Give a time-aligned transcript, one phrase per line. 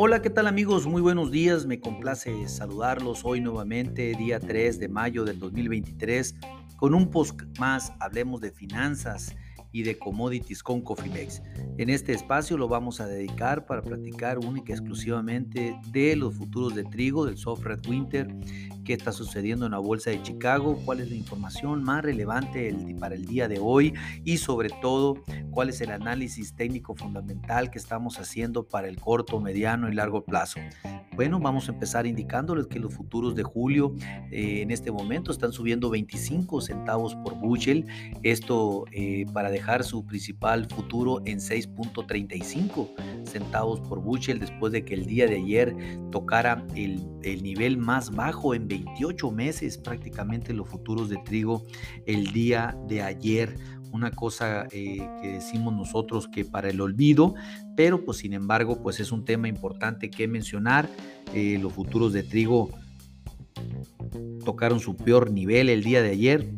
[0.00, 0.86] Hola, ¿qué tal amigos?
[0.86, 6.36] Muy buenos días, me complace saludarlos hoy nuevamente, día 3 de mayo del 2023,
[6.76, 9.34] con un post más, hablemos de finanzas
[9.72, 11.42] y de commodities con Cofimex.
[11.78, 16.76] En este espacio lo vamos a dedicar para platicar única y exclusivamente de los futuros
[16.76, 18.32] de trigo, del soft red winter,
[18.88, 23.16] qué está sucediendo en la bolsa de Chicago, cuál es la información más relevante para
[23.16, 23.92] el día de hoy
[24.24, 29.40] y sobre todo cuál es el análisis técnico fundamental que estamos haciendo para el corto,
[29.40, 30.58] mediano y largo plazo.
[31.18, 33.92] Bueno, vamos a empezar indicándoles que los futuros de julio
[34.30, 37.86] eh, en este momento están subiendo 25 centavos por bushel.
[38.22, 44.94] Esto eh, para dejar su principal futuro en 6.35 centavos por bushel después de que
[44.94, 45.76] el día de ayer
[46.12, 51.64] tocara el, el nivel más bajo en 28 meses prácticamente los futuros de trigo
[52.06, 53.56] el día de ayer
[53.92, 57.34] una cosa eh, que decimos nosotros que para el olvido,
[57.76, 60.88] pero pues sin embargo pues es un tema importante que mencionar.
[61.34, 62.70] Eh, los futuros de trigo
[64.44, 66.50] tocaron su peor nivel el día de ayer,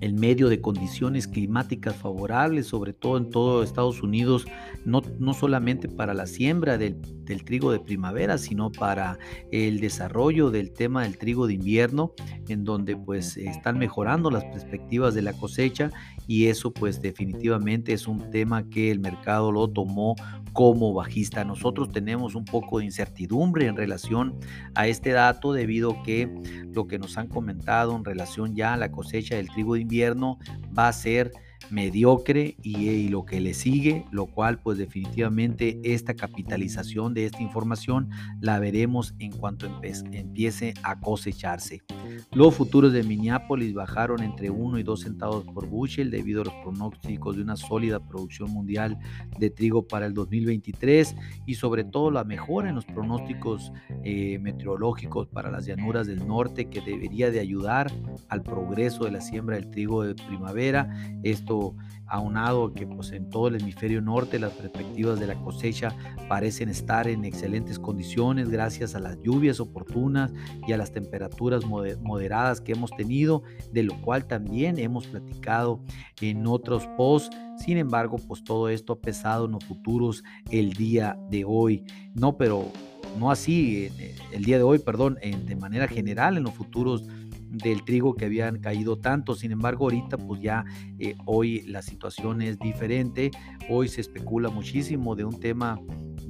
[0.00, 4.46] en medio de condiciones climáticas favorables, sobre todo en todo Estados Unidos,
[4.84, 9.18] no, no solamente para la siembra del, del, trigo de primavera, sino para
[9.50, 12.12] el desarrollo del tema del trigo de invierno,
[12.48, 15.90] en donde pues están mejorando las perspectivas de la cosecha
[16.30, 20.14] y eso pues definitivamente es un tema que el mercado lo tomó
[20.52, 21.44] como bajista.
[21.44, 24.38] Nosotros tenemos un poco de incertidumbre en relación
[24.76, 26.32] a este dato debido a que
[26.72, 30.38] lo que nos han comentado en relación ya a la cosecha del trigo de invierno
[30.78, 31.32] va a ser
[31.68, 38.08] mediocre y, lo que le sigue, lo cual pues definitivamente esta capitalización de esta información
[38.40, 39.66] la veremos en cuanto
[40.12, 41.82] empiece a cosecharse.
[42.32, 46.54] Los futuros de Minneapolis bajaron entre 1 y 2 centavos por bushel debido a los
[46.62, 48.98] pronósticos de una sólida producción mundial
[49.38, 53.72] de trigo para el 2023 y sobre todo la mejora en los pronósticos
[54.04, 57.92] eh, meteorológicos para las llanuras del norte que debería de ayudar
[58.28, 60.88] al progreso de la siembra del trigo de primavera.
[61.22, 61.74] Esto
[62.06, 65.94] aunado que pues en todo el hemisferio norte las perspectivas de la cosecha
[66.28, 70.32] parecen estar en excelentes condiciones gracias a las lluvias oportunas
[70.66, 75.82] y a las temperaturas moderadas que hemos tenido, de lo cual también hemos platicado
[76.20, 77.36] en otros posts.
[77.58, 81.84] Sin embargo, pues todo esto ha pesado en los futuros el día de hoy.
[82.14, 82.70] No, pero
[83.18, 87.04] no así eh, el día de hoy, perdón, de manera general en los futuros
[87.50, 89.34] del trigo que habían caído tanto.
[89.34, 90.64] Sin embargo, ahorita pues ya
[90.98, 93.30] eh, hoy la situación es diferente.
[93.68, 95.80] Hoy se especula muchísimo de un tema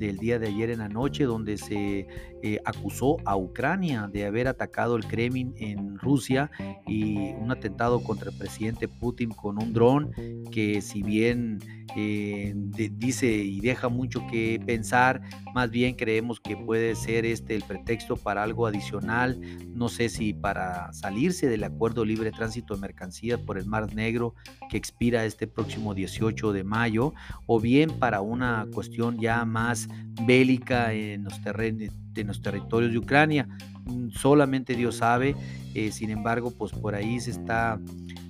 [0.00, 2.09] del día de ayer en la noche, donde se
[2.43, 6.50] eh, acusó a Ucrania de haber atacado el Kremlin en Rusia
[6.87, 10.10] y un atentado contra el presidente Putin con un dron
[10.50, 11.59] que si bien
[11.97, 15.21] eh, dice y deja mucho que pensar,
[15.55, 19.41] más bien creemos que puede ser este el pretexto para algo adicional,
[19.75, 24.34] no sé si para salirse del acuerdo libre tránsito de mercancías por el Mar Negro
[24.69, 27.12] que expira este próximo 18 de mayo,
[27.47, 29.89] o bien para una cuestión ya más
[30.27, 33.49] bélica en los terrenos de los territorios de Ucrania.
[34.12, 35.34] Solamente Dios sabe,
[35.75, 37.81] eh, sin embargo, pues por ahí se está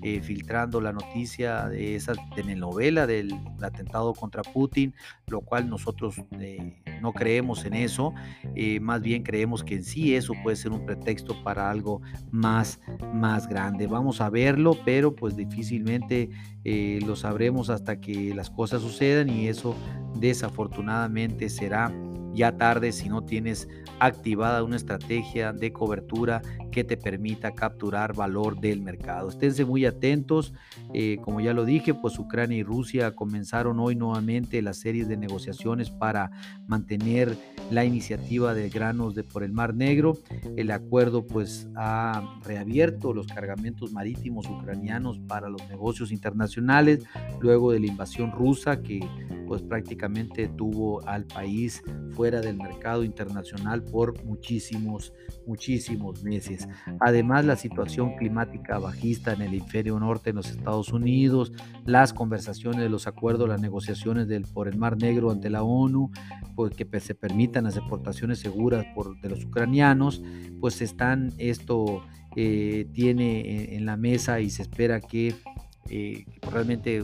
[0.03, 3.33] eh, filtrando la noticia de esa telenovela del
[3.63, 4.95] atentado contra Putin,
[5.27, 8.13] lo cual nosotros eh, no creemos en eso,
[8.81, 12.81] más bien creemos que en sí eso puede ser un pretexto para algo más,
[13.15, 13.87] más grande.
[13.87, 16.31] Vamos a verlo, pero pues difícilmente
[17.07, 19.75] lo sabremos hasta que las cosas sucedan y eso
[20.19, 21.91] desafortunadamente será
[22.35, 23.69] ya tarde si no tienes
[23.99, 29.29] activada una estrategia de cobertura que te permita capturar valor del mercado.
[29.29, 30.55] Esténse muy atentos,
[30.95, 35.17] eh, como ya lo dije, pues Ucrania y Rusia comenzaron hoy nuevamente las series de
[35.17, 36.31] negociaciones para
[36.67, 37.37] mantener
[37.71, 40.19] la iniciativa de granos de por el Mar Negro.
[40.57, 47.05] El acuerdo pues ha reabierto los cargamentos marítimos ucranianos para los negocios internacionales
[47.41, 49.01] luego de la invasión rusa que
[49.51, 55.13] pues prácticamente tuvo al país fuera del mercado internacional por muchísimos,
[55.45, 56.69] muchísimos meses.
[57.01, 61.53] Además, la situación climática bajista en el hemisferio norte en los Estados Unidos,
[61.85, 66.13] las conversaciones de los acuerdos, las negociaciones del, por el Mar Negro ante la ONU,
[66.55, 68.87] pues que se permitan las exportaciones seguras
[69.21, 70.23] de los ucranianos,
[70.61, 72.05] pues están, esto
[72.37, 75.35] eh, tiene en la mesa y se espera que
[75.91, 77.03] eh, realmente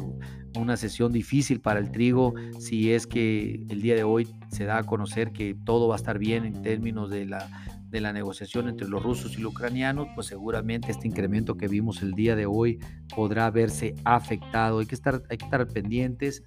[0.56, 4.78] una sesión difícil para el trigo si es que el día de hoy se da
[4.78, 7.48] a conocer que todo va a estar bien en términos de la,
[7.88, 12.02] de la negociación entre los rusos y los ucranianos, pues seguramente este incremento que vimos
[12.02, 12.78] el día de hoy
[13.14, 14.78] podrá verse afectado.
[14.78, 16.42] Hay que estar, hay que estar pendientes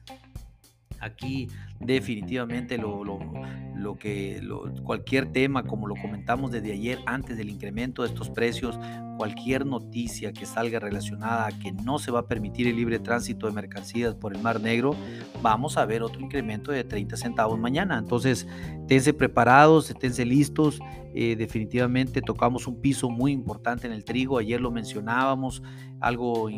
[0.99, 1.47] Aquí
[1.79, 4.41] definitivamente lo, lo, que
[4.83, 8.77] cualquier tema, como lo comentamos desde ayer, antes del incremento de estos precios,
[9.17, 13.47] cualquier noticia que salga relacionada a que no se va a permitir el libre tránsito
[13.47, 14.95] de mercancías por el Mar Negro,
[15.41, 17.97] vamos a ver otro incremento de 30 centavos mañana.
[17.97, 18.47] Entonces,
[18.81, 20.79] esténse preparados, esténse listos.
[21.13, 24.37] Eh, definitivamente tocamos un piso muy importante en el trigo.
[24.37, 25.63] Ayer lo mencionábamos,
[25.99, 26.49] algo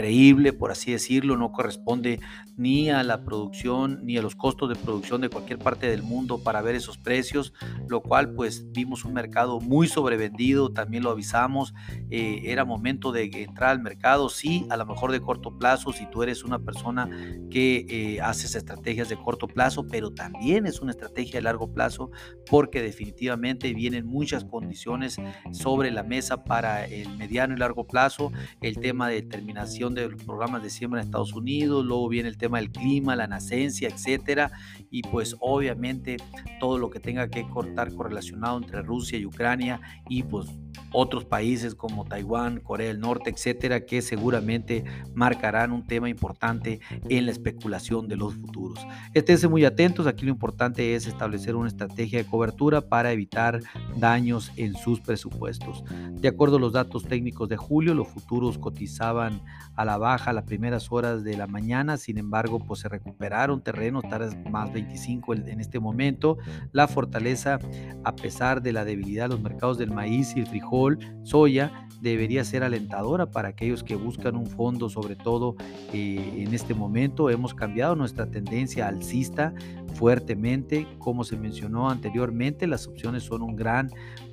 [0.00, 2.20] increíble, por así decirlo, no corresponde
[2.56, 6.42] ni a la producción ni a los costos de producción de cualquier parte del mundo
[6.42, 7.52] para ver esos precios,
[7.86, 11.74] lo cual pues vimos un mercado muy sobrevendido, también lo avisamos,
[12.10, 16.06] eh, era momento de entrar al mercado, sí, a lo mejor de corto plazo, si
[16.06, 17.08] tú eres una persona
[17.50, 22.10] que eh, haces estrategias de corto plazo, pero también es una estrategia de largo plazo
[22.48, 25.16] porque definitivamente vienen muchas condiciones
[25.52, 28.32] sobre la mesa para el mediano y largo plazo,
[28.62, 32.36] el tema de terminación de los programas de siembra en Estados Unidos, luego viene el
[32.36, 34.50] tema del clima, la nacencia, etcétera,
[34.90, 36.16] y pues obviamente
[36.58, 40.48] todo lo que tenga que cortar correlacionado entre Rusia y Ucrania y pues
[40.92, 44.84] otros países como Taiwán, Corea del Norte, etcétera, que seguramente
[45.14, 48.80] marcarán un tema importante en la especulación de los futuros.
[49.14, 53.60] Esténse muy atentos, aquí lo importante es establecer una estrategia de cobertura para evitar
[53.96, 55.84] daños en sus presupuestos.
[56.12, 59.42] De acuerdo a los datos técnicos de julio, los futuros cotizaban
[59.80, 64.04] a la baja las primeras horas de la mañana, sin embargo, pues se recuperaron terrenos,
[64.10, 66.36] taras más 25 en este momento.
[66.72, 67.58] La fortaleza,
[68.04, 71.72] a pesar de la debilidad de los mercados del maíz y el frijol, soya,
[72.02, 75.56] debería ser alentadora para aquellos que buscan un fondo, sobre todo
[75.94, 77.30] eh, en este momento.
[77.30, 79.54] Hemos cambiado nuestra tendencia alcista
[79.94, 80.86] fuertemente.
[80.98, 83.90] Como se mencionó anteriormente, las opciones son, un gran,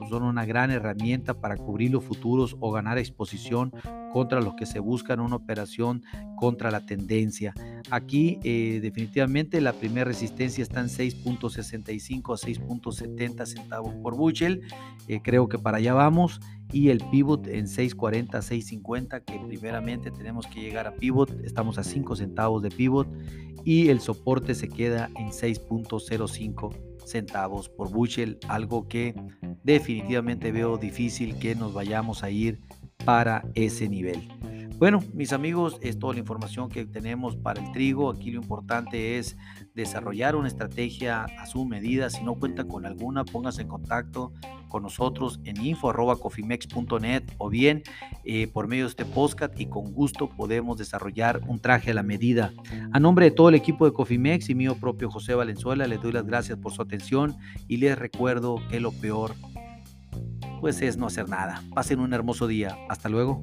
[0.10, 3.72] son una gran herramienta para cubrir los futuros o ganar exposición
[4.12, 6.04] contra los que se buscan una operación
[6.36, 7.54] contra la tendencia.
[7.90, 14.62] Aquí eh, definitivamente la primera resistencia está en 6.65 a 6.70 centavos por bushel.
[15.08, 16.42] Eh, creo que para allá vamos.
[16.74, 21.32] Y el pivot en 6.40 a 6.50 que primeramente tenemos que llegar a pivot.
[21.46, 23.08] Estamos a 5 centavos de pivot.
[23.64, 26.76] Y el soporte se queda en 6.05
[27.06, 28.38] centavos por bushel.
[28.50, 29.16] Algo que
[29.64, 32.60] definitivamente veo difícil que nos vayamos a ir
[33.06, 34.28] para ese nivel.
[34.78, 38.12] Bueno, mis amigos, es toda la información que tenemos para el trigo.
[38.12, 39.36] Aquí lo importante es
[39.74, 42.12] desarrollar una estrategia a su medida.
[42.12, 44.34] Si no cuenta con alguna, póngase en contacto
[44.70, 47.82] con nosotros en info.cofimex.net o bien
[48.24, 52.04] eh, por medio de este podcast y con gusto podemos desarrollar un traje a la
[52.04, 52.54] medida.
[52.92, 56.12] A nombre de todo el equipo de Cofimex y mío propio José Valenzuela, les doy
[56.12, 57.36] las gracias por su atención
[57.68, 59.34] y les recuerdo que lo peor
[60.62, 61.64] pues es no hacer nada.
[61.74, 62.78] Pasen un hermoso día.
[62.90, 63.42] Hasta luego.